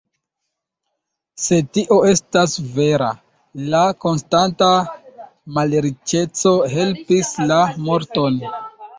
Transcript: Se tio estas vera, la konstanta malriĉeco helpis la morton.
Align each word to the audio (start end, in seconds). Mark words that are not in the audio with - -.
Se 1.41 1.57
tio 1.77 1.97
estas 2.11 2.55
vera, 2.77 3.09
la 3.73 3.81
konstanta 4.05 4.69
malriĉeco 5.57 6.55
helpis 6.73 7.29
la 7.53 7.59
morton. 7.89 8.41